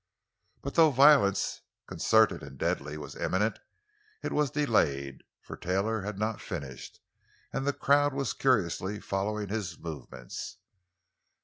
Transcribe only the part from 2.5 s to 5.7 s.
deadly, was imminent, it was delayed. For